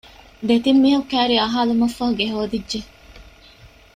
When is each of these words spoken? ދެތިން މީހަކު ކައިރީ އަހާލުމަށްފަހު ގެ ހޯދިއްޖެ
ދެތިން 0.47 0.79
މީހަކު 0.83 1.05
ކައިރީ 1.11 1.35
އަހާލުމަށްފަހު 1.41 2.13
ގެ 2.19 2.25
ހޯދިއްޖެ 2.33 2.79